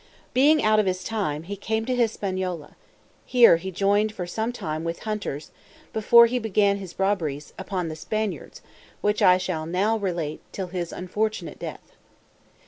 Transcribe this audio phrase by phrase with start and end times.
[0.33, 2.75] Being out of his time, he came to Hispaniola;
[3.23, 5.51] here he joined for some time with the hunters,
[5.93, 8.63] before he began his robberies upon the Spaniards,
[9.01, 11.91] which I shall now relate, till his unfortunate death.